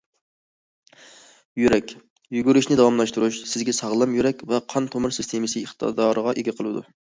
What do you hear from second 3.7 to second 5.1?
ساغلام يۈرەك ۋە قان